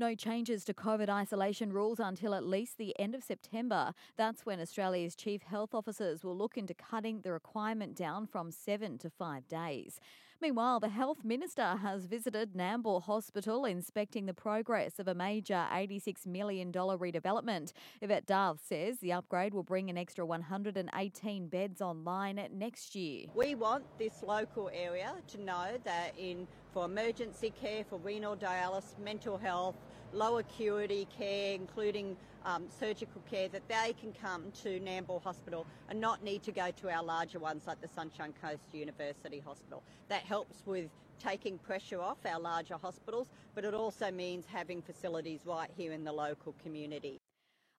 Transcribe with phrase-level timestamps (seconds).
[0.00, 3.92] No changes to COVID isolation rules until at least the end of September.
[4.16, 8.96] That's when Australia's chief health officers will look into cutting the requirement down from seven
[8.96, 10.00] to five days.
[10.42, 16.26] Meanwhile, the health minister has visited Nambour Hospital inspecting the progress of a major $86
[16.26, 17.74] million redevelopment.
[18.00, 23.26] Yvette D'Ath says the upgrade will bring an extra 118 beds online next year.
[23.34, 28.98] We want this local area to know that in for emergency care, for renal dialysis,
[28.98, 29.76] mental health,
[30.12, 36.00] low acuity care, including um, surgical care, that they can come to Nambour Hospital and
[36.00, 39.82] not need to go to our larger ones like the Sunshine Coast University Hospital.
[40.08, 40.88] That helps with
[41.18, 46.04] taking pressure off our larger hospitals, but it also means having facilities right here in
[46.04, 47.20] the local community.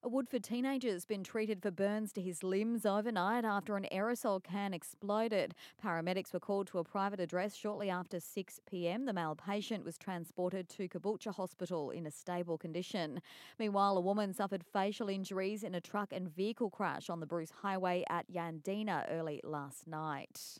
[0.04, 4.42] A Woodford teenager has been treated for burns to his limbs overnight after an aerosol
[4.42, 5.54] can exploded.
[5.80, 9.04] Paramedics were called to a private address shortly after 6 pm.
[9.04, 13.22] The male patient was transported to Caboolture Hospital in a stable condition.
[13.60, 17.52] Meanwhile, a woman suffered facial injuries in a truck and vehicle crash on the Bruce
[17.62, 20.58] Highway at Yandina early last night.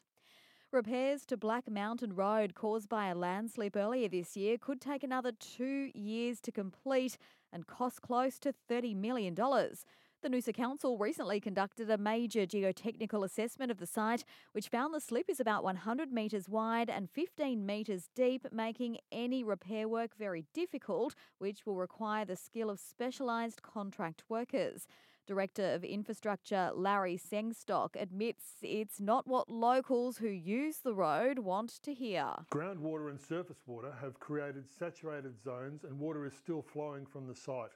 [0.73, 5.31] Repairs to Black Mountain Road caused by a landslip earlier this year could take another
[5.31, 7.19] two years to complete
[7.53, 9.35] and cost close to $30 million.
[9.35, 15.01] The Noosa Council recently conducted a major geotechnical assessment of the site, which found the
[15.01, 20.47] slip is about 100 metres wide and 15 metres deep, making any repair work very
[20.55, 24.87] difficult, which will require the skill of specialised contract workers.
[25.29, 31.81] Director of Infrastructure Larry Sengstock admits it's not what locals who use the road want
[31.85, 32.27] to hear.
[32.51, 37.37] Groundwater and surface water have created saturated zones, and water is still flowing from the
[37.37, 37.71] site.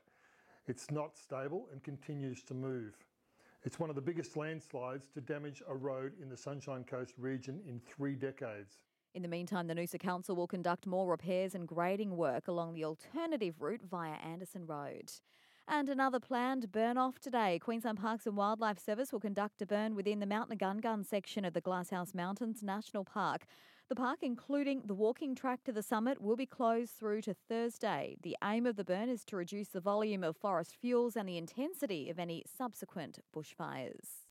[0.66, 2.94] It's not stable and continues to move.
[3.62, 7.60] It's one of the biggest landslides to damage a road in the Sunshine Coast region
[7.64, 8.78] in three decades.
[9.14, 12.84] In the meantime, the Noosa Council will conduct more repairs and grading work along the
[12.84, 15.12] alternative route via Anderson Road.
[15.68, 17.58] And another planned burn off today.
[17.58, 21.54] Queensland Parks and Wildlife Service will conduct a burn within the Mount Gun section of
[21.54, 23.46] the Glasshouse Mountains National Park.
[23.88, 28.16] The park, including the walking track to the summit, will be closed through to Thursday.
[28.22, 31.36] The aim of the burn is to reduce the volume of forest fuels and the
[31.36, 34.22] intensity of any subsequent bushfires.